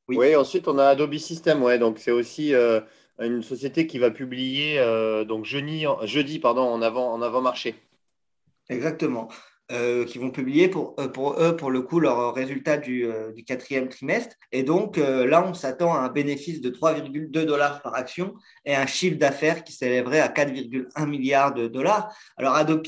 Oui. 0.07 0.35
ensuite 0.35 0.67
on 0.67 0.77
a 0.77 0.85
Adobe 0.85 1.17
System, 1.17 1.63
ouais, 1.63 1.79
donc 1.79 1.97
c'est 1.97 2.11
aussi 2.11 2.53
euh, 2.53 2.79
une 3.19 3.41
société 3.41 3.87
qui 3.87 3.97
va 3.97 4.11
publier 4.11 4.77
euh, 4.77 5.25
donc 5.25 5.45
jeudi, 5.45 5.85
jeudi 6.03 6.39
pardon, 6.39 6.61
en 6.61 6.81
avant 6.81 7.11
en 7.11 7.21
avant 7.21 7.41
marché. 7.41 7.75
Exactement. 8.69 9.29
Euh, 9.71 10.05
qui 10.05 10.19
vont 10.19 10.29
publier 10.29 10.67
pour, 10.67 10.93
euh, 10.99 11.07
pour 11.07 11.41
eux, 11.41 11.55
pour 11.55 11.71
le 11.71 11.81
coup, 11.81 11.99
leurs 11.99 12.35
résultats 12.35 12.77
du, 12.77 13.03
euh, 13.07 13.31
du, 13.31 13.43
quatrième 13.43 13.89
trimestre. 13.89 14.35
Et 14.51 14.61
donc 14.61 14.97
là, 14.97 15.43
on 15.43 15.55
s'attend 15.55 15.91
à 15.95 16.01
un 16.01 16.09
bénéfice 16.09 16.61
de 16.61 16.69
3,2 16.69 17.45
dollars 17.45 17.81
par 17.81 17.95
action 17.95 18.35
et 18.65 18.75
un 18.75 18.85
chiffre 18.85 19.17
d'affaires 19.17 19.63
qui 19.63 19.73
s'élèverait 19.73 20.19
à 20.19 20.27
4,1 20.27 21.07
milliards 21.07 21.53
de 21.53 21.67
dollars. 21.67 22.15
Alors 22.37 22.53
Adobe, 22.53 22.83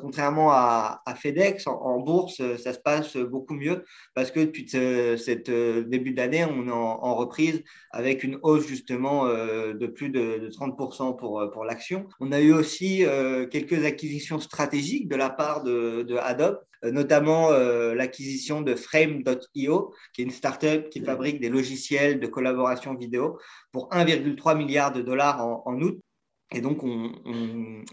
contrairement 0.00 0.50
à, 0.50 1.02
FedEx, 1.14 1.66
en, 1.66 2.00
bourse, 2.00 2.40
ça 2.56 2.72
se 2.72 2.78
passe 2.78 3.16
beaucoup 3.16 3.54
mieux 3.54 3.84
parce 4.14 4.30
que 4.30 4.40
depuis 4.40 4.66
cette 4.68 5.50
début 5.50 6.12
d'année, 6.12 6.44
on 6.44 6.66
est 6.66 6.72
en, 6.72 7.14
reprise 7.14 7.62
avec 7.92 8.24
une 8.24 8.38
hausse 8.42 8.66
justement 8.66 9.26
de 9.26 9.86
plus 9.86 10.08
de, 10.08 10.38
de 10.38 10.48
30% 10.50 11.16
pour, 11.16 11.64
l'action. 11.64 12.08
On 12.18 12.32
a 12.32 12.40
eu 12.40 12.52
aussi 12.52 13.04
quelques 13.52 13.84
acquisitions 13.84 14.40
stratégiques 14.40 15.08
de 15.08 15.16
la 15.16 15.30
part 15.30 15.62
de 15.62 16.13
Adobe, 16.18 16.60
euh, 16.84 16.90
notamment 16.90 17.50
euh, 17.50 17.94
l'acquisition 17.94 18.60
de 18.62 18.74
Frame.io, 18.74 19.94
qui 20.12 20.22
est 20.22 20.24
une 20.24 20.30
startup 20.30 20.90
qui 20.90 21.00
fabrique 21.00 21.40
des 21.40 21.48
logiciels 21.48 22.20
de 22.20 22.26
collaboration 22.26 22.94
vidéo 22.94 23.38
pour 23.72 23.88
1,3 23.90 24.56
milliard 24.56 24.92
de 24.92 25.02
dollars 25.02 25.44
en, 25.44 25.80
août. 25.80 26.00
Et 26.52 26.60
donc, 26.60 26.84
on, 26.84 27.12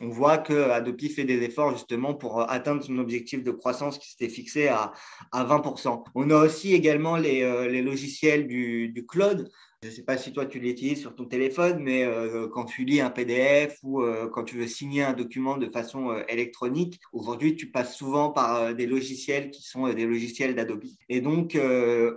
voit 0.01 0.37
que 0.37 0.69
Adobe 0.69 1.01
fait 1.01 1.23
des 1.23 1.41
efforts 1.41 1.71
justement 1.71 2.13
pour 2.13 2.49
atteindre 2.49 2.83
son 2.83 2.99
objectif 2.99 3.43
de 3.43 3.51
croissance 3.51 3.97
qui 3.97 4.11
s'était 4.11 4.29
fixé 4.29 4.67
à, 4.67 4.91
20%. 5.33 6.03
On 6.13 6.29
a 6.29 6.35
aussi 6.35 6.73
également 6.73 7.17
les, 7.17 7.41
euh, 7.43 7.81
logiciels 7.81 8.47
du, 8.47 8.89
du 8.89 9.05
cloud 9.05 9.49
je 9.83 9.87
ne 9.87 9.93
sais 9.93 10.03
pas 10.03 10.15
si 10.15 10.31
toi 10.31 10.45
tu 10.45 10.59
l'utilises 10.59 11.01
sur 11.01 11.15
ton 11.15 11.25
téléphone, 11.25 11.79
mais 11.79 12.03
euh, 12.03 12.47
quand 12.47 12.65
tu 12.65 12.85
lis 12.85 13.01
un 13.01 13.09
PDF 13.09 13.79
ou 13.81 14.03
euh, 14.03 14.29
quand 14.29 14.43
tu 14.43 14.55
veux 14.57 14.67
signer 14.67 15.01
un 15.01 15.13
document 15.13 15.57
de 15.57 15.65
façon 15.71 16.11
euh, 16.11 16.21
électronique, 16.29 16.99
aujourd'hui 17.13 17.55
tu 17.55 17.71
passes 17.71 17.95
souvent 17.95 18.29
par 18.29 18.75
des 18.75 18.85
logiciels 18.85 19.49
qui 19.49 19.63
sont 19.63 19.91
des 19.91 20.05
logiciels 20.05 20.53
d'Adobe. 20.53 20.83
Et 21.09 21.19
donc 21.19 21.57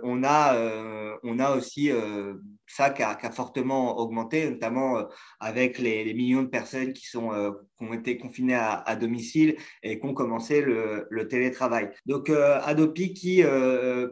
on 0.03 0.23
a 0.23 1.17
on 1.23 1.39
a 1.39 1.55
aussi 1.55 1.89
ça 2.67 2.89
qui 2.89 3.03
a, 3.03 3.17
fortement 3.31 3.97
augmenté, 3.97 4.49
notamment 4.49 5.05
avec 5.39 5.77
les, 5.79 6.13
millions 6.13 6.43
de 6.43 6.47
personnes 6.47 6.93
qui 6.93 7.05
sont 7.05 7.31
qui 7.77 7.83
ont 7.83 7.93
été 7.93 8.17
confinées 8.17 8.55
à, 8.55 8.95
domicile 8.95 9.57
et 9.83 9.99
qui 9.99 10.05
ont 10.05 10.13
commencé 10.13 10.61
le, 10.61 11.27
télétravail. 11.27 11.89
Donc 12.05 12.29
Adobe 12.29 12.93
qui 12.93 13.43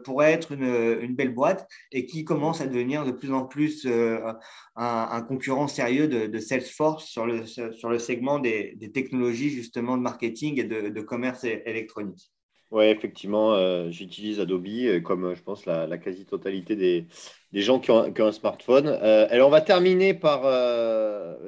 pourrait 0.04 0.32
être 0.32 0.52
une, 0.52 1.14
belle 1.14 1.34
boîte 1.34 1.66
et 1.92 2.06
qui 2.06 2.24
commence 2.24 2.60
à 2.60 2.66
devenir 2.66 3.04
de 3.04 3.12
plus 3.12 3.32
en 3.32 3.44
plus 3.44 3.86
euh, 3.86 4.32
un, 4.76 5.22
concurrent 5.22 5.68
sérieux 5.68 6.08
de, 6.08 6.38
Salesforce 6.38 7.04
sur 7.04 7.26
le, 7.26 7.46
sur 7.46 7.88
le 7.88 7.98
segment 7.98 8.38
des, 8.38 8.76
technologies 8.92 9.50
justement 9.50 9.96
de 9.96 10.02
marketing 10.02 10.60
et 10.60 10.64
de, 10.64 11.00
commerce 11.00 11.44
électronique. 11.44 12.33
Oui, 12.74 12.86
effectivement, 12.86 13.54
euh, 13.54 13.90
j'utilise 13.90 14.40
Adobe 14.40 14.66
euh, 14.66 15.00
comme 15.00 15.34
je 15.34 15.42
pense 15.42 15.64
la, 15.64 15.96
quasi-totalité 15.96 16.76
des, 16.76 17.06
des, 17.52 17.60
gens 17.62 17.78
qui 17.78 17.90
ont, 17.90 18.12
un 18.18 18.32
smartphone. 18.32 18.88
alors, 18.88 19.48
on 19.48 19.50
va 19.50 19.60
terminer 19.60 20.12
par, 20.12 20.42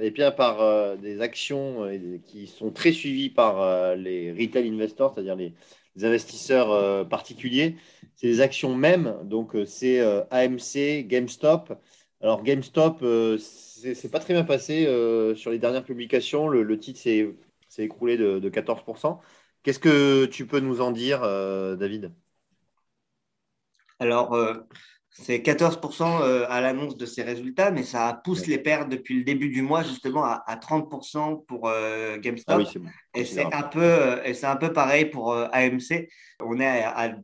et 0.01 0.11
bien, 0.11 0.31
par 0.31 0.97
des 0.99 1.21
actions 1.21 1.89
qui 2.25 2.47
sont 2.47 2.71
très 2.71 2.93
suivies 2.93 3.31
par 3.31 3.97
les 3.97 4.33
retail 4.33 4.69
investors, 4.69 5.15
c'est-à-dire 5.15 5.37
les, 5.37 5.53
investisseurs 6.05 7.09
particuliers. 7.09 7.77
C'est 8.15 8.29
des 8.29 8.41
actions 8.41 8.75
même, 8.75 9.17
donc 9.25 9.57
c'est 9.67 10.01
AMC, 10.31 11.07
GameStop, 11.07 11.73
alors, 12.23 12.43
GameStop, 12.43 13.01
euh, 13.03 13.39
c'est 13.39 14.11
pas 14.11 14.19
très 14.19 14.35
bien 14.35 14.45
passé 14.45 14.87
euh, 14.87 15.35
sur 15.35 15.51
les 15.51 15.59
dernières 15.59 15.85
publications. 15.85 16.49
Le, 16.49 16.79
titre 16.79 16.99
s'est 16.99 17.35
écroulé 17.79 18.17
de, 18.17 18.51
14%. 18.51 19.19
Qu'est-ce 19.67 19.81
que 19.81 20.27
tu 20.27 20.47
peux 20.47 20.61
nous 20.61 20.81
en 20.81 20.93
dire, 20.93 21.25
euh, 21.25 21.75
David? 21.75 22.13
Alors, 23.99 24.33
c'est 25.23 25.39
14% 25.39 26.21
euh, 26.23 26.47
à 26.49 26.61
l'annonce 26.61 26.97
de 26.97 27.07
ces 27.07 27.23
résultats, 27.23 27.71
mais 27.71 27.85
ça 27.85 28.21
pousse 28.25 28.47
les 28.47 28.59
pertes 28.59 28.91
depuis 28.91 29.17
le 29.19 29.25
début 29.25 29.49
du 29.49 29.63
mois 29.63 29.83
justement 29.83 30.25
à, 30.25 30.57
30% 30.57 31.45
pour 31.47 31.69
euh, 31.69 32.19
GameStop. 32.19 32.63
Ah 32.67 32.81
et 33.15 33.25
c'est 33.25 33.47
un 33.55 33.63
peu 33.63 33.81
euh, 33.83 34.23
et 34.25 34.35
c'est 34.35 34.47
un 34.47 34.57
peu 34.57 34.75
pareil 34.75 35.07
pour 35.07 35.35
AMC. 35.35 36.09
On 36.41 36.61
est 36.61 36.83
à, 36.85 37.17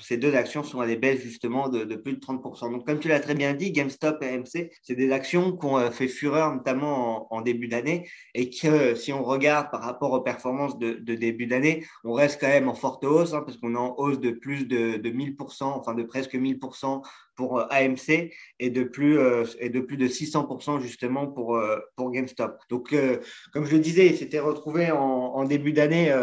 ces 0.00 0.18
deux 0.18 0.36
actions 0.36 0.62
sont 0.62 0.80
à 0.80 0.86
des 0.86 0.94
baisses 0.94 1.20
justement 1.20 1.68
de, 1.68 1.96
plus 1.96 2.12
de 2.12 2.20
30%. 2.20 2.70
Donc 2.70 2.86
comme 2.86 3.00
tu 3.00 3.08
l'as 3.08 3.18
très 3.18 3.34
bien 3.34 3.54
dit, 3.54 3.72
GameStop 3.72 4.22
et 4.22 4.28
AMC, 4.28 4.70
c'est 4.82 4.94
des 4.94 5.10
actions 5.10 5.56
qui 5.56 5.66
ont 5.66 5.90
fait 5.90 6.06
fureur 6.06 6.54
notamment 6.54 7.32
en, 7.34 7.40
début 7.40 7.66
d'année 7.66 8.08
et 8.34 8.50
que 8.50 8.94
si 8.94 9.12
on 9.12 9.24
regarde 9.24 9.68
par 9.72 9.82
rapport 9.82 10.12
aux 10.12 10.20
performances 10.20 10.78
de, 10.78 10.92
début 11.14 11.48
d'année, 11.48 11.84
on 12.04 12.12
reste 12.12 12.40
quand 12.40 12.46
même 12.46 12.68
en 12.68 12.74
forte 12.74 13.04
hausse 13.04 13.34
hein, 13.34 13.42
parce 13.44 13.56
qu'on 13.56 13.74
est 13.74 13.78
en 13.78 13.96
hausse 13.98 14.20
de 14.20 14.30
plus 14.30 14.68
de, 14.68 14.96
de 14.96 15.10
1000%, 15.10 15.64
enfin 15.64 15.94
de 15.94 16.04
presque 16.04 16.34
1000% 16.34 17.02
pour 17.34 17.58
euh, 17.58 17.66
AMC 17.70 18.32
et 18.58 18.70
de 18.70 18.82
plus, 18.82 19.18
euh, 19.18 19.44
et 19.58 19.68
de, 19.68 19.80
plus 19.80 19.96
de 19.96 20.08
600% 20.08 20.80
justement 20.80 21.26
pour, 21.26 21.56
euh, 21.56 21.78
pour 21.96 22.10
GameStop. 22.10 22.58
Donc, 22.68 22.94
comme 23.52 23.64
je 23.64 23.72
le 23.72 23.80
disais, 23.80 24.12
c'était 24.14 24.40
retrouvé 24.40 24.90
en, 24.90 25.44
début 25.44 25.72
d'année 25.72 26.14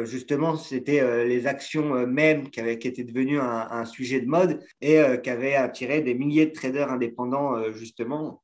justement, 0.00 0.56
c'était 0.56 1.26
les 1.26 1.46
actions 1.46 2.06
même 2.06 2.50
qui, 2.50 2.60
avaient, 2.60 2.78
qui 2.78 2.88
étaient 2.88 3.04
devenues 3.04 3.40
un, 3.40 3.84
sujet 3.84 4.20
de 4.20 4.26
mode 4.26 4.64
et 4.80 5.00
qui 5.22 5.30
avaient 5.30 5.54
attiré 5.54 6.00
des 6.00 6.14
milliers 6.14 6.46
de 6.46 6.52
traders 6.52 6.90
indépendants 6.90 7.70
justement 7.72 8.42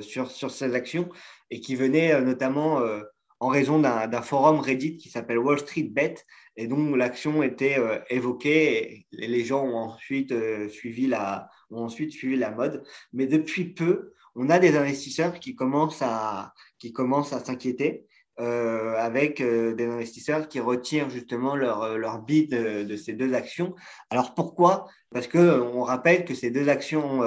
sur, 0.00 0.30
sur 0.30 0.50
ces 0.50 0.74
actions 0.74 1.08
et 1.50 1.60
qui 1.60 1.74
venaient 1.74 2.20
notamment 2.22 2.80
en 3.40 3.48
raison 3.48 3.78
d'un 3.78 4.22
forum 4.22 4.60
Reddit 4.60 4.96
qui 4.96 5.10
s'appelle 5.10 5.38
Wall 5.38 5.58
Street 5.58 5.90
Bet 5.90 6.16
et 6.56 6.66
dont 6.66 6.94
l'action 6.94 7.42
était 7.42 7.78
euh, 7.78 7.98
évoquée 8.08 9.06
et 9.12 9.26
les 9.26 9.44
gens 9.44 9.64
ont 9.64 9.76
ensuite, 9.76 10.32
euh, 10.32 10.68
suivi 10.68 11.06
la, 11.06 11.50
ont 11.70 11.84
ensuite 11.84 12.12
suivi 12.12 12.36
la 12.36 12.50
mode. 12.50 12.82
Mais 13.12 13.26
depuis 13.26 13.64
peu, 13.64 14.12
on 14.34 14.48
a 14.48 14.58
des 14.58 14.76
investisseurs 14.76 15.38
qui 15.38 15.54
commencent 15.54 16.02
à, 16.02 16.54
s'inquiéter 17.44 18.06
euh, 18.38 18.94
avec 18.96 19.42
des 19.42 19.86
investisseurs 19.86 20.48
qui 20.48 20.60
retirent 20.60 21.08
justement 21.08 21.56
leur, 21.56 21.96
leur 21.96 22.20
bid 22.20 22.50
de, 22.50 22.96
ces 22.96 23.14
deux 23.14 23.32
actions. 23.32 23.74
Alors 24.10 24.34
pourquoi? 24.34 24.88
Parce 25.10 25.26
qu'on 25.26 25.80
rappelle 25.82 26.26
que 26.26 26.34
ces 26.34 26.50
deux 26.50 26.68
actions 26.68 27.22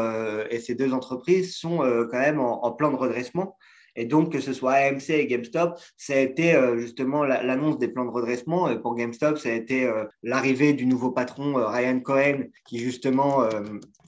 et 0.51 0.59
ces 0.59 0.75
deux 0.75 0.93
entreprises 0.93 1.55
sont 1.55 1.77
quand 1.77 2.19
même 2.19 2.39
en 2.39 2.71
plan 2.73 2.91
de 2.91 2.95
redressement 2.95 3.57
Et 3.99 4.05
donc, 4.05 4.31
que 4.31 4.39
ce 4.39 4.53
soit 4.53 4.73
AMC 4.73 5.09
et 5.09 5.27
GameStop, 5.27 5.77
ça 5.97 6.13
a 6.13 6.19
été 6.19 6.57
justement 6.77 7.23
l'annonce 7.25 7.77
des 7.77 7.89
plans 7.89 8.05
de 8.05 8.11
redressement. 8.11 8.73
Pour 8.77 8.95
GameStop, 8.95 9.37
ça 9.37 9.49
a 9.49 9.53
été 9.53 9.91
l'arrivée 10.23 10.73
du 10.73 10.85
nouveau 10.85 11.11
patron 11.11 11.55
Ryan 11.55 11.99
Cohen 11.99 12.43
qui 12.65 12.79
justement 12.79 13.43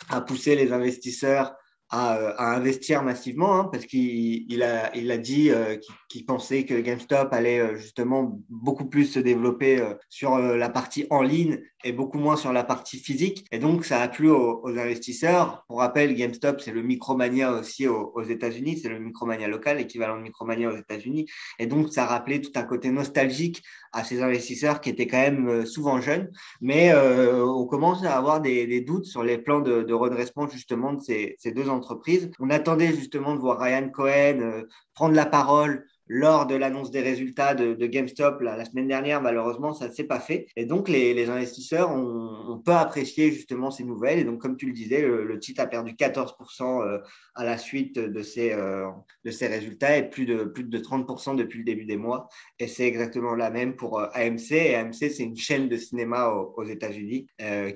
a 0.09 0.21
poussé 0.21 0.55
les 0.55 0.71
investisseurs 0.71 1.55
à, 1.91 2.55
investir 2.55 3.03
massivement 3.03 3.59
hein, 3.59 3.69
parce 3.71 3.85
qu'il 3.85 4.49
il 4.49 4.63
a, 4.63 4.95
il 4.95 5.11
a 5.11 5.17
dit 5.17 5.51
euh, 5.51 5.77
qu'il 6.07 6.25
pensait 6.25 6.65
que 6.65 6.79
GameStop 6.79 7.33
allait 7.33 7.59
euh, 7.59 7.75
justement 7.75 8.39
beaucoup 8.49 8.85
plus 8.85 9.05
se 9.05 9.19
développer 9.19 9.81
euh, 9.81 9.93
sur 10.09 10.37
la 10.37 10.69
partie 10.69 11.05
en 11.09 11.21
ligne 11.21 11.59
et 11.83 11.91
beaucoup 11.91 12.19
moins 12.19 12.35
sur 12.35 12.53
la 12.53 12.63
partie 12.63 12.97
physique. 12.97 13.45
Et 13.51 13.59
donc, 13.59 13.85
ça 13.85 14.01
a 14.01 14.07
plu 14.07 14.29
aux, 14.29 14.67
investisseurs. 14.67 15.63
Pour 15.67 15.79
rappel, 15.79 16.15
GameStop, 16.15 16.61
c'est 16.61 16.71
le 16.71 16.81
Micromania 16.81 17.51
aussi 17.53 17.87
aux, 17.87 18.11
aux 18.15 18.23
États-Unis. 18.23 18.79
C'est 18.81 18.89
le 18.89 18.99
Micromania 18.99 19.47
local, 19.47 19.79
équivalent 19.79 20.17
de 20.17 20.23
Micromania 20.23 20.69
aux 20.69 20.77
États-Unis. 20.77 21.27
Et 21.59 21.67
donc, 21.67 21.91
ça 21.91 22.03
a 22.03 22.07
rappelé 22.07 22.41
tout 22.41 22.51
un 22.55 22.63
côté 22.63 22.91
nostalgique 22.91 23.63
à 23.93 24.03
ces 24.03 24.21
investisseurs 24.21 24.81
qui 24.81 24.89
étaient 24.89 25.07
quand 25.07 25.19
même 25.19 25.65
souvent 25.65 25.99
jeunes. 25.99 26.31
Mais 26.61 26.93
on 26.93 27.65
commence 27.65 28.03
à 28.05 28.17
avoir 28.17 28.41
des, 28.41 28.67
des, 28.67 28.81
doutes 28.81 29.05
sur 29.05 29.23
les 29.23 29.37
plans 29.37 29.59
de, 29.59 29.83
de 29.83 29.93
redressement 29.93 30.47
justement 30.47 30.93
de 30.93 31.01
ces, 31.01 31.35
ces 31.39 31.51
deux 31.51 31.69
entreprises 31.69 32.31
on 32.39 32.49
attendait 32.49 32.93
justement 32.93 33.35
de 33.35 33.39
voir 33.39 33.59
Ryan 33.59 33.89
Cohen 33.89 34.39
euh, 34.41 34.63
prendre 34.93 35.15
la 35.15 35.25
parole 35.25 35.87
lors 36.13 36.45
de 36.45 36.55
l'annonce 36.55 36.91
des 36.91 36.99
résultats 36.99 37.55
de, 37.55 37.85
GameStop 37.85 38.41
la 38.41 38.65
semaine 38.65 38.89
dernière, 38.89 39.21
malheureusement, 39.21 39.73
ça 39.73 39.87
ne 39.87 39.93
s'est 39.93 40.03
pas 40.03 40.19
fait. 40.19 40.47
Et 40.57 40.65
donc, 40.65 40.89
les, 40.89 41.29
investisseurs 41.29 41.89
ont, 41.89 42.61
peu 42.65 42.73
apprécié 42.73 43.31
justement 43.31 43.71
ces 43.71 43.85
nouvelles. 43.85 44.19
Et 44.19 44.25
donc, 44.25 44.41
comme 44.41 44.57
tu 44.57 44.65
le 44.65 44.73
disais, 44.73 45.01
le, 45.03 45.39
titre 45.39 45.61
a 45.61 45.67
perdu 45.67 45.93
14% 45.93 46.81
euh, 46.81 46.97
à 47.33 47.45
la 47.45 47.57
suite 47.57 47.97
de 47.97 48.21
ces, 48.23 48.51
euh, 48.51 48.89
de 49.23 49.31
ces 49.31 49.47
résultats 49.47 49.95
et 49.95 50.09
plus 50.09 50.25
de, 50.25 50.43
plus 50.43 50.65
de 50.65 50.77
30% 50.77 51.37
depuis 51.37 51.59
le 51.59 51.63
début 51.63 51.85
des 51.85 51.95
mois. 51.95 52.27
Et 52.59 52.67
c'est 52.67 52.85
exactement 52.85 53.33
la 53.33 53.49
même 53.49 53.77
pour 53.77 54.01
AMC. 54.01 54.51
Et 54.51 54.75
AMC, 54.75 54.93
c'est 54.93 55.23
une 55.23 55.37
chaîne 55.37 55.69
de 55.69 55.77
cinéma 55.77 56.27
aux, 56.27 56.65
États-Unis 56.65 57.27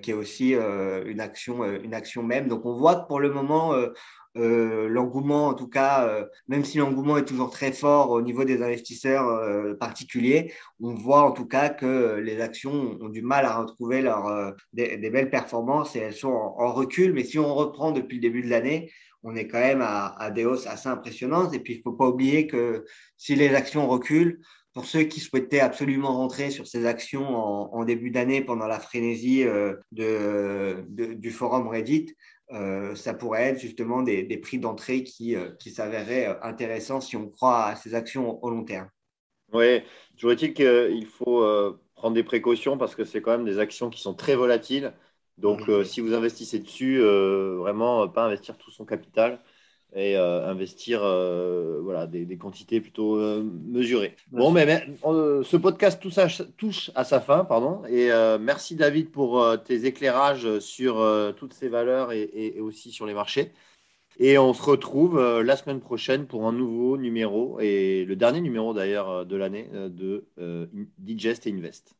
qui 0.01 0.11
est 0.11 0.13
aussi 0.13 0.55
une, 0.55 1.21
action, 1.21 1.63
une 1.63 1.93
action 1.93 2.21
même. 2.21 2.49
Donc, 2.49 2.65
on 2.65 2.75
voit 2.75 2.95
que 2.97 3.07
pour 3.07 3.21
le 3.21 3.29
moment, 3.29 3.73
euh, 3.73 3.93
l'engouement, 4.35 5.47
en 5.47 5.53
tout 5.53 5.67
cas, 5.67 6.07
euh, 6.07 6.25
même 6.47 6.65
si 6.65 6.77
l'engouement 6.77 7.17
est 7.17 7.25
toujours 7.25 7.49
très 7.49 7.71
fort 7.71 8.11
au 8.11 8.21
niveau 8.21 8.43
des 8.43 8.61
investisseurs 8.61 9.27
euh, 9.27 9.73
particuliers, 9.75 10.53
on 10.81 10.93
voit 10.93 11.23
en 11.23 11.31
tout 11.31 11.45
cas 11.45 11.69
que 11.69 12.15
les 12.15 12.41
actions 12.41 12.97
ont 12.99 13.09
du 13.09 13.21
mal 13.21 13.45
à 13.45 13.57
retrouver 13.57 14.01
leur, 14.01 14.53
des, 14.73 14.97
belles 15.09 15.29
performances 15.29 15.95
et 15.95 15.99
elles 15.99 16.13
sont 16.13 16.33
en, 16.33 16.73
recul. 16.73 17.13
Mais 17.13 17.23
si 17.23 17.39
on 17.39 17.55
reprend 17.55 17.91
depuis 17.91 18.17
le 18.17 18.21
début 18.21 18.41
de 18.41 18.49
l'année, 18.49 18.91
on 19.23 19.35
est 19.35 19.47
quand 19.47 19.59
même 19.59 19.81
à, 19.81 20.29
des 20.31 20.45
hausses 20.45 20.67
assez 20.67 20.89
impressionnantes. 20.89 21.53
Et 21.53 21.59
puis, 21.59 21.73
il 21.73 21.77
ne 21.77 21.83
faut 21.83 21.93
pas 21.93 22.09
oublier 22.09 22.47
que 22.47 22.85
si 23.17 23.35
les 23.35 23.55
actions 23.55 23.87
reculent, 23.87 24.41
pour 24.73 24.85
ceux 24.85 25.03
qui 25.03 25.21
souhaitaient 25.21 25.61
absolument 25.61 26.13
rentrer 26.13 26.51
sur 26.51 26.67
ces 26.67 26.85
actions 26.85 27.25
en, 27.73 27.85
début 27.85 28.11
d'année 28.11 28.41
pendant 28.41 28.67
la 28.67 28.81
frénésie 28.81 29.45
du 29.93 31.31
forum 31.31 31.69
Reddit, 31.69 32.07
euh, 32.09 32.13
ça 32.49 33.13
pourrait 33.13 33.49
être 33.49 33.59
justement 33.59 34.01
des, 34.01 34.37
prix 34.37 34.59
d'entrée 34.59 35.03
qui, 35.03 35.35
euh, 35.35 35.51
qui 35.59 35.71
s'avéreraient 35.71 36.27
euh, 36.27 36.41
intéressants 36.43 37.01
si 37.01 37.15
on 37.15 37.29
croit 37.29 37.65
à 37.65 37.75
ces 37.75 37.95
actions 37.95 38.43
au 38.43 38.49
long 38.49 38.63
terme. 38.63 38.89
Oui, 39.53 39.81
toujours 40.15 40.31
est-il 40.31 40.53
qu'il 40.53 41.05
faut 41.05 41.45
prendre 41.93 42.15
des 42.15 42.23
précautions 42.23 42.77
parce 42.77 42.95
que 42.95 43.05
c'est 43.05 43.21
quand 43.21 43.31
même 43.31 43.45
des 43.45 43.59
actions 43.59 43.89
qui 43.89 44.01
sont 44.01 44.15
très 44.15 44.35
volatiles. 44.35 44.93
Donc, 45.37 45.69
si 45.83 46.01
vous 46.01 46.13
investissez 46.13 46.59
dessus, 46.59 46.99
vraiment, 46.99 48.07
pas 48.09 48.25
investir 48.25 48.57
tout 48.57 48.71
son 48.71 48.85
capital 48.85 49.39
et 49.93 50.17
euh, 50.17 50.45
investir 50.49 51.01
euh, 51.03 51.79
voilà, 51.81 52.05
des, 52.05 52.37
quantités 52.37 52.81
plutôt 52.81 53.15
euh, 53.15 53.43
mesurées. 53.65 54.15
Bon, 54.31 54.51
mais, 54.51 54.85
ce 55.01 55.57
podcast 55.57 56.01
touche 56.57 56.91
à, 56.95 57.03
sa 57.03 57.21
fin, 57.21 57.45
pardon, 57.45 57.81
et 57.87 58.09
merci 58.39 58.75
David 58.75 59.11
pour 59.11 59.43
tes 59.63 59.85
éclairages 59.85 60.59
sur 60.59 61.05
toutes 61.37 61.53
ces 61.53 61.69
valeurs 61.69 62.11
et, 62.11 62.57
aussi 62.59 62.91
sur 62.91 63.05
les 63.05 63.13
marchés. 63.13 63.53
Et 64.17 64.37
on 64.37 64.53
se 64.53 64.63
retrouve 64.63 65.19
la 65.41 65.57
semaine 65.57 65.81
prochaine 65.81 66.25
pour 66.25 66.47
un 66.47 66.53
nouveau 66.53 66.97
numéro, 66.97 67.59
et 67.59 68.05
le 68.05 68.15
dernier 68.15 68.41
numéro 68.41 68.73
d'ailleurs 68.73 69.25
de 69.25 69.35
l'année 69.35 69.69
de 69.73 70.25
Digest 70.97 71.47
et 71.47 71.51
Invest. 71.51 71.95